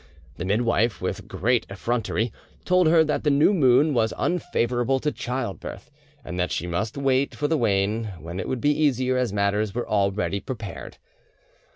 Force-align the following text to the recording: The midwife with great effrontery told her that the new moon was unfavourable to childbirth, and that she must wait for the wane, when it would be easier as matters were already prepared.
The 0.37 0.45
midwife 0.45 0.99
with 0.99 1.27
great 1.27 1.67
effrontery 1.69 2.33
told 2.65 2.87
her 2.87 3.03
that 3.03 3.23
the 3.23 3.29
new 3.29 3.53
moon 3.53 3.93
was 3.93 4.15
unfavourable 4.17 4.99
to 4.99 5.11
childbirth, 5.11 5.91
and 6.25 6.39
that 6.39 6.51
she 6.51 6.65
must 6.65 6.97
wait 6.97 7.35
for 7.35 7.47
the 7.47 7.55
wane, 7.55 8.05
when 8.19 8.39
it 8.39 8.47
would 8.49 8.61
be 8.61 8.71
easier 8.75 9.15
as 9.15 9.31
matters 9.31 9.75
were 9.75 9.87
already 9.87 10.39
prepared. 10.39 10.97